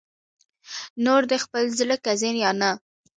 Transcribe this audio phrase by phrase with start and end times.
[1.05, 2.69] نور دې خپل زړه که ځې یا نه